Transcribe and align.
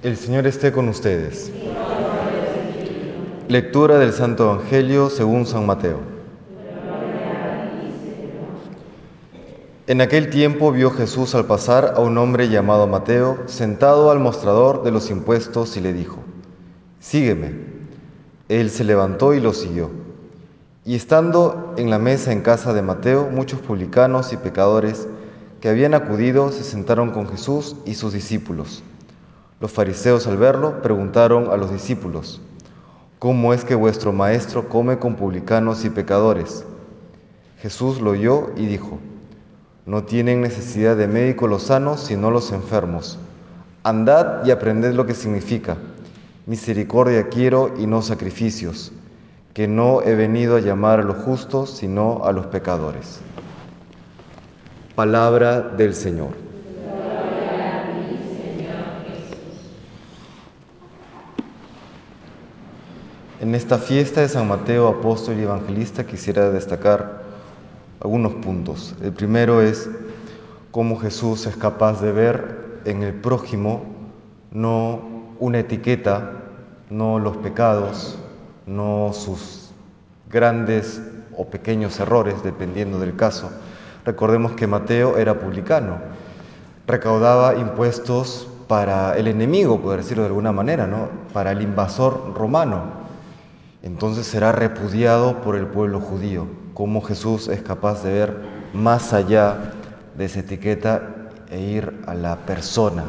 El 0.00 0.16
Señor 0.16 0.46
esté 0.46 0.70
con 0.70 0.88
ustedes. 0.88 1.50
Lectura 3.48 3.98
del 3.98 4.12
Santo 4.12 4.44
Evangelio 4.44 5.10
según 5.10 5.44
San 5.44 5.66
Mateo. 5.66 5.98
En 9.88 10.00
aquel 10.00 10.30
tiempo 10.30 10.70
vio 10.70 10.92
Jesús 10.92 11.34
al 11.34 11.46
pasar 11.46 11.94
a 11.96 12.00
un 12.00 12.16
hombre 12.16 12.48
llamado 12.48 12.86
Mateo 12.86 13.42
sentado 13.46 14.12
al 14.12 14.20
mostrador 14.20 14.84
de 14.84 14.92
los 14.92 15.10
impuestos 15.10 15.76
y 15.76 15.80
le 15.80 15.92
dijo, 15.92 16.20
Sígueme. 17.00 17.56
Él 18.48 18.70
se 18.70 18.84
levantó 18.84 19.34
y 19.34 19.40
lo 19.40 19.52
siguió. 19.52 19.90
Y 20.84 20.94
estando 20.94 21.74
en 21.76 21.90
la 21.90 21.98
mesa 21.98 22.30
en 22.30 22.42
casa 22.42 22.72
de 22.72 22.82
Mateo, 22.82 23.30
muchos 23.32 23.58
publicanos 23.58 24.32
y 24.32 24.36
pecadores 24.36 25.08
que 25.60 25.68
habían 25.68 25.94
acudido 25.94 26.52
se 26.52 26.62
sentaron 26.62 27.10
con 27.10 27.28
Jesús 27.28 27.74
y 27.84 27.94
sus 27.94 28.12
discípulos. 28.12 28.84
Los 29.60 29.72
fariseos 29.72 30.28
al 30.28 30.36
verlo 30.36 30.82
preguntaron 30.82 31.50
a 31.50 31.56
los 31.56 31.72
discípulos, 31.72 32.40
¿cómo 33.18 33.52
es 33.52 33.64
que 33.64 33.74
vuestro 33.74 34.12
maestro 34.12 34.68
come 34.68 35.00
con 35.00 35.16
publicanos 35.16 35.84
y 35.84 35.90
pecadores? 35.90 36.64
Jesús 37.60 38.00
lo 38.00 38.10
oyó 38.10 38.50
y 38.56 38.66
dijo, 38.66 39.00
no 39.84 40.04
tienen 40.04 40.42
necesidad 40.42 40.96
de 40.96 41.08
médico 41.08 41.48
los 41.48 41.64
sanos, 41.64 42.00
sino 42.00 42.30
los 42.30 42.52
enfermos. 42.52 43.18
Andad 43.82 44.46
y 44.46 44.52
aprended 44.52 44.92
lo 44.92 45.06
que 45.06 45.14
significa. 45.14 45.76
Misericordia 46.46 47.28
quiero 47.28 47.74
y 47.78 47.88
no 47.88 48.00
sacrificios, 48.00 48.92
que 49.54 49.66
no 49.66 50.02
he 50.02 50.14
venido 50.14 50.56
a 50.56 50.60
llamar 50.60 51.00
a 51.00 51.04
los 51.04 51.16
justos, 51.16 51.70
sino 51.70 52.24
a 52.24 52.30
los 52.30 52.46
pecadores. 52.46 53.18
Palabra 54.94 55.62
del 55.62 55.94
Señor. 55.94 56.47
En 63.40 63.54
esta 63.54 63.78
fiesta 63.78 64.22
de 64.22 64.28
San 64.28 64.48
Mateo, 64.48 64.88
apóstol 64.88 65.38
y 65.38 65.42
evangelista, 65.42 66.04
quisiera 66.04 66.50
destacar 66.50 67.22
algunos 68.00 68.32
puntos. 68.32 68.96
El 69.00 69.12
primero 69.12 69.62
es 69.62 69.88
cómo 70.72 70.98
Jesús 70.98 71.46
es 71.46 71.56
capaz 71.56 72.02
de 72.02 72.10
ver 72.10 72.80
en 72.84 73.04
el 73.04 73.14
prójimo 73.14 73.84
no 74.50 75.02
una 75.38 75.60
etiqueta, 75.60 76.32
no 76.90 77.20
los 77.20 77.36
pecados, 77.36 78.18
no 78.66 79.12
sus 79.12 79.70
grandes 80.28 81.00
o 81.36 81.44
pequeños 81.46 82.00
errores, 82.00 82.42
dependiendo 82.42 82.98
del 82.98 83.14
caso. 83.14 83.52
Recordemos 84.04 84.52
que 84.52 84.66
Mateo 84.66 85.16
era 85.16 85.38
publicano, 85.38 85.98
recaudaba 86.88 87.54
impuestos 87.54 88.48
para 88.66 89.16
el 89.16 89.28
enemigo, 89.28 89.80
por 89.80 89.96
decirlo 89.96 90.24
de 90.24 90.30
alguna 90.30 90.50
manera, 90.50 90.88
¿no? 90.88 91.08
para 91.32 91.52
el 91.52 91.62
invasor 91.62 92.34
romano 92.34 92.97
entonces 93.82 94.26
será 94.26 94.52
repudiado 94.52 95.40
por 95.40 95.56
el 95.56 95.66
pueblo 95.66 96.00
judío. 96.00 96.46
Cómo 96.74 97.00
Jesús 97.00 97.48
es 97.48 97.62
capaz 97.62 98.02
de 98.02 98.12
ver 98.12 98.36
más 98.72 99.12
allá 99.12 99.72
de 100.16 100.24
esa 100.24 100.40
etiqueta 100.40 101.30
e 101.50 101.60
ir 101.60 102.02
a 102.06 102.14
la 102.14 102.36
persona, 102.36 103.04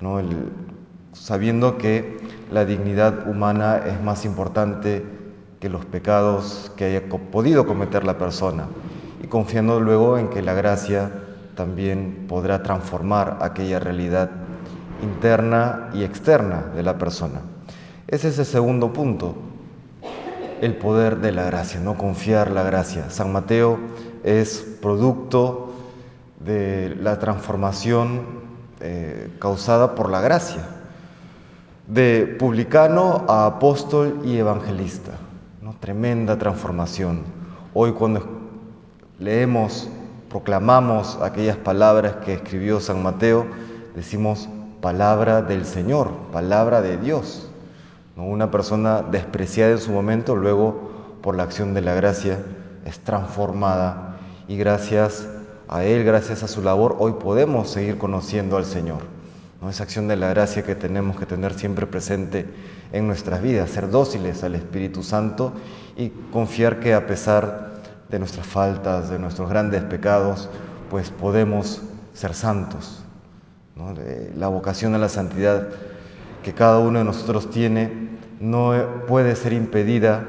¿no? 0.00 0.20
sabiendo 1.12 1.78
que 1.78 2.18
la 2.50 2.64
dignidad 2.64 3.28
humana 3.28 3.78
es 3.78 4.00
más 4.02 4.24
importante 4.24 5.04
que 5.60 5.68
los 5.68 5.84
pecados 5.86 6.70
que 6.76 6.84
haya 6.84 7.02
podido 7.08 7.66
cometer 7.66 8.04
la 8.04 8.18
persona 8.18 8.66
y 9.22 9.26
confiando 9.26 9.80
luego 9.80 10.18
en 10.18 10.28
que 10.28 10.42
la 10.42 10.52
gracia 10.52 11.10
también 11.54 12.26
podrá 12.28 12.62
transformar 12.62 13.38
aquella 13.40 13.78
realidad 13.78 14.30
interna 15.02 15.88
y 15.94 16.04
externa 16.04 16.66
de 16.74 16.82
la 16.82 16.98
persona. 16.98 17.40
Ese 18.06 18.28
es 18.28 18.38
el 18.38 18.44
segundo 18.44 18.92
punto, 18.92 19.34
el 20.60 20.76
poder 20.76 21.18
de 21.18 21.32
la 21.32 21.44
gracia, 21.44 21.80
no 21.80 21.96
confiar 21.96 22.50
la 22.50 22.62
gracia. 22.62 23.10
San 23.10 23.32
Mateo 23.32 23.78
es 24.24 24.64
producto 24.80 25.72
de 26.40 26.96
la 27.00 27.18
transformación 27.18 28.22
eh, 28.80 29.30
causada 29.38 29.94
por 29.94 30.10
la 30.10 30.20
gracia, 30.20 30.62
de 31.86 32.36
publicano 32.38 33.24
a 33.28 33.46
apóstol 33.46 34.20
y 34.24 34.36
evangelista. 34.36 35.12
¿no? 35.62 35.74
Tremenda 35.80 36.38
transformación. 36.38 37.22
Hoy 37.74 37.92
cuando 37.92 38.24
leemos, 39.18 39.88
proclamamos 40.28 41.18
aquellas 41.22 41.56
palabras 41.56 42.16
que 42.24 42.34
escribió 42.34 42.80
San 42.80 43.02
Mateo, 43.02 43.46
decimos 43.94 44.48
palabra 44.80 45.42
del 45.42 45.64
Señor, 45.64 46.10
palabra 46.32 46.82
de 46.82 46.96
Dios. 46.98 47.48
Una 48.16 48.50
persona 48.50 49.02
despreciada 49.02 49.72
en 49.72 49.78
su 49.78 49.92
momento, 49.92 50.36
luego 50.36 51.18
por 51.20 51.36
la 51.36 51.42
acción 51.42 51.74
de 51.74 51.82
la 51.82 51.92
gracia 51.92 52.38
es 52.86 52.98
transformada 53.00 54.16
y 54.48 54.56
gracias 54.56 55.28
a 55.68 55.84
Él, 55.84 56.02
gracias 56.02 56.42
a 56.42 56.48
su 56.48 56.62
labor, 56.62 56.96
hoy 56.98 57.12
podemos 57.20 57.68
seguir 57.68 57.98
conociendo 57.98 58.56
al 58.56 58.64
Señor. 58.64 59.00
¿no? 59.60 59.68
Esa 59.68 59.82
acción 59.82 60.08
de 60.08 60.16
la 60.16 60.28
gracia 60.30 60.62
que 60.62 60.74
tenemos 60.74 61.18
que 61.18 61.26
tener 61.26 61.52
siempre 61.52 61.86
presente 61.86 62.46
en 62.90 63.06
nuestras 63.06 63.42
vidas, 63.42 63.68
ser 63.68 63.90
dóciles 63.90 64.42
al 64.44 64.54
Espíritu 64.54 65.02
Santo 65.02 65.52
y 65.94 66.08
confiar 66.32 66.80
que 66.80 66.94
a 66.94 67.06
pesar 67.06 67.82
de 68.08 68.18
nuestras 68.18 68.46
faltas, 68.46 69.10
de 69.10 69.18
nuestros 69.18 69.50
grandes 69.50 69.82
pecados, 69.82 70.48
pues 70.90 71.10
podemos 71.10 71.82
ser 72.14 72.32
santos. 72.32 73.02
La 74.36 74.48
vocación 74.48 74.94
a 74.94 74.98
la 74.98 75.10
santidad 75.10 75.68
que 76.42 76.54
cada 76.54 76.78
uno 76.78 77.00
de 77.00 77.04
nosotros 77.04 77.50
tiene 77.50 78.05
no 78.40 79.04
puede 79.06 79.36
ser 79.36 79.52
impedida 79.52 80.24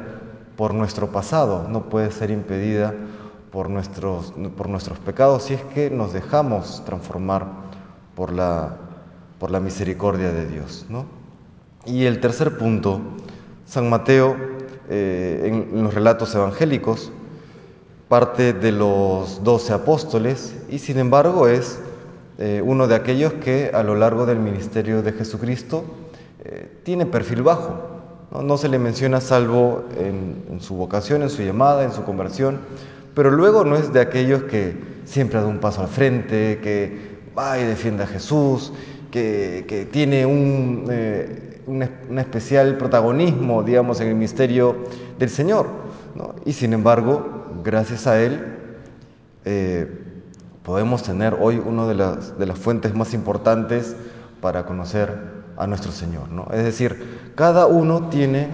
por 0.56 0.74
nuestro 0.74 1.12
pasado, 1.12 1.68
no 1.70 1.90
puede 1.90 2.12
ser 2.12 2.32
impedida 2.32 2.94
por 3.52 3.70
nuestros, 3.70 4.34
por 4.56 4.70
nuestros 4.70 5.00
pecados 5.00 5.44
si 5.44 5.54
es 5.54 5.62
que 5.74 5.90
nos 5.90 6.14
dejamos 6.14 6.84
transformar 6.86 7.48
por 8.16 8.34
la, 8.34 8.78
por 9.40 9.52
la 9.52 9.60
misericordia 9.60 10.32
de 10.32 10.48
Dios. 10.48 10.86
Y 11.86 12.06
el 12.06 12.20
tercer 12.20 12.58
punto, 12.58 13.00
San 13.66 13.90
Mateo, 13.90 14.36
eh, 14.90 15.68
en, 15.72 15.84
los 15.84 15.94
relatos 15.94 16.34
evangélicos, 16.34 17.12
parte 18.10 18.54
de 18.54 18.72
los 18.72 19.44
doce 19.44 19.74
apóstoles 19.74 20.56
y 20.70 20.80
sin 20.80 20.98
embargo 20.98 21.48
es 21.48 21.80
eh, 22.38 22.62
uno 22.64 22.88
de 22.88 22.96
aquellos 22.96 23.34
que 23.34 23.72
a 23.74 23.84
lo 23.84 23.96
largo 23.96 24.26
del 24.26 24.40
ministerio 24.40 25.02
de 25.02 25.12
Jesucristo 25.12 25.84
eh, 26.44 26.80
tiene 26.84 27.06
perfil 27.06 27.44
bajo. 27.44 27.97
No, 28.32 28.58
se 28.58 28.68
le 28.68 28.78
menciona 28.78 29.22
salvo 29.22 29.86
en, 29.98 30.60
su 30.60 30.76
vocación, 30.76 31.22
en 31.22 31.30
su 31.30 31.44
llamada, 31.44 31.84
en 31.84 31.94
su 31.94 32.04
conversión, 32.04 32.60
pero 33.16 33.32
luego 33.32 33.64
no 33.64 33.78
es 33.78 33.94
de 33.94 34.02
aquellos 34.02 34.44
que 34.44 34.76
siempre 35.06 35.40
da 35.40 35.48
un 35.48 35.60
paso 35.60 35.82
al 35.82 35.88
frente, 35.88 36.60
que 36.62 37.18
va 37.38 37.58
y 37.58 37.64
defiende 37.64 38.04
a 38.04 38.08
Jesús, 38.08 38.74
que, 39.12 39.88
tiene 39.92 40.26
un, 40.26 40.86
eh, 40.92 41.62
un, 41.68 42.20
especial 42.20 42.78
protagonismo, 42.78 43.64
digamos, 43.64 44.02
en 44.02 44.10
el 44.10 44.16
misterio 44.16 44.76
del 45.18 45.30
Señor. 45.30 45.68
Y 46.46 46.54
sin 46.54 46.74
embargo, 46.74 47.46
gracias 47.64 48.08
a 48.08 48.22
Él, 48.22 48.46
eh, 49.46 49.88
podemos 50.64 51.02
tener 51.02 51.38
hoy 51.40 51.62
una 51.64 51.88
de 51.88 51.96
las, 51.96 52.38
de 52.38 52.46
las 52.46 52.60
fuentes 52.60 52.94
más 52.94 53.14
importantes 53.14 53.96
para 54.42 54.66
conocer 54.66 55.37
a 55.58 55.68
nuestro 55.68 55.92
Señor. 55.92 56.30
¿no? 56.30 56.48
Es 56.52 56.64
decir, 56.64 57.32
cada 57.36 57.66
uno 57.66 58.10
tiene 58.10 58.48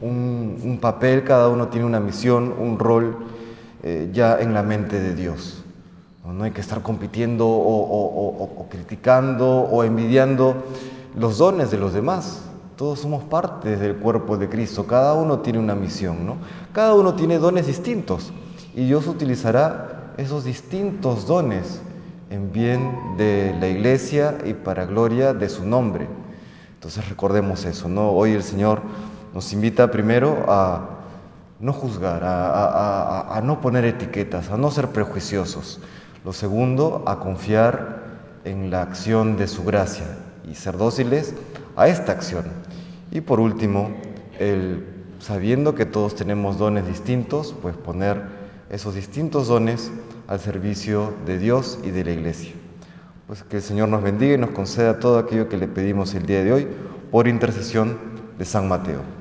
un, 0.00 0.78
papel, 0.80 1.24
cada 1.24 1.48
uno 1.48 1.68
tiene 1.68 1.86
una 1.86 2.00
misión, 2.00 2.54
un 2.58 2.78
rol 2.78 3.16
eh, 3.82 4.10
ya 4.12 4.38
en 4.40 4.54
la 4.54 4.62
mente 4.62 5.00
de 5.00 5.14
Dios. 5.14 5.64
No, 6.24 6.44
hay 6.44 6.50
que 6.50 6.60
estar 6.60 6.82
compitiendo 6.82 7.48
o, 7.48 8.68
criticando 8.70 9.48
o 9.48 9.82
envidiando 9.82 10.56
los 11.16 11.38
dones 11.38 11.70
de 11.70 11.78
los 11.78 11.94
demás. 11.94 12.42
Todos 12.76 13.00
somos 13.00 13.24
parte 13.24 13.76
del 13.76 13.96
cuerpo 13.96 14.36
de 14.36 14.48
Cristo, 14.48 14.86
cada 14.86 15.14
uno 15.14 15.38
tiene 15.38 15.58
una 15.58 15.74
misión, 15.74 16.26
¿no? 16.26 16.36
Cada 16.72 16.94
uno 16.94 17.14
tiene 17.14 17.38
dones 17.38 17.66
distintos 17.66 18.30
y 18.76 18.84
Dios 18.84 19.06
utilizará 19.06 20.12
esos 20.18 20.44
distintos 20.44 21.26
dones 21.26 21.80
en 22.30 22.52
bien 22.52 23.16
de 23.16 23.56
la 23.58 23.68
iglesia 23.68 24.36
y 24.44 24.52
para 24.52 24.84
gloria 24.84 25.32
de 25.32 25.48
su 25.48 25.64
nombre. 25.64 26.06
Entonces 26.78 27.08
recordemos 27.08 27.64
eso, 27.64 27.88
¿no? 27.88 28.12
Hoy 28.12 28.34
el 28.34 28.44
Señor 28.44 28.82
nos 29.34 29.52
invita 29.52 29.90
primero 29.90 30.44
a 30.46 30.90
no 31.58 31.72
juzgar, 31.72 32.22
a, 32.22 33.40
no 33.42 33.60
poner 33.60 33.84
etiquetas, 33.84 34.48
a 34.50 34.56
no 34.56 34.70
ser 34.70 34.90
prejuiciosos. 34.90 35.80
Lo 36.24 36.32
segundo, 36.32 37.02
a 37.08 37.18
confiar 37.18 38.04
en 38.44 38.70
la 38.70 38.82
acción 38.82 39.36
de 39.36 39.48
su 39.48 39.64
gracia 39.64 40.06
y 40.48 40.54
ser 40.54 40.76
dóciles 40.76 41.34
a 41.74 41.88
esta 41.88 42.12
acción. 42.12 42.44
Y 43.10 43.22
por 43.22 43.40
último, 43.40 43.90
el, 44.38 44.86
sabiendo 45.18 45.74
que 45.74 45.84
todos 45.84 46.14
tenemos 46.14 46.58
dones 46.58 46.86
distintos, 46.86 47.56
pues 47.60 47.76
poner 47.76 48.22
esos 48.70 48.94
distintos 48.94 49.48
dones 49.48 49.90
al 50.28 50.38
servicio 50.38 51.12
de 51.26 51.40
Dios 51.40 51.80
y 51.82 51.90
de 51.90 52.04
la 52.04 52.12
iglesia. 52.12 52.52
Pues 53.28 53.42
que 53.42 53.58
el 53.58 53.62
Señor 53.62 53.90
nos 53.90 54.02
bendiga 54.02 54.36
y 54.36 54.38
nos 54.38 54.52
conceda 54.52 55.00
todo 55.00 55.18
aquello 55.18 55.50
que 55.50 55.58
le 55.58 55.68
pedimos 55.68 56.14
el 56.14 56.24
día 56.24 56.42
de 56.42 56.50
hoy 56.50 56.68
por 57.10 57.28
intercesión 57.28 57.98
de 58.38 58.44
San 58.46 58.66
Mateo. 58.68 59.17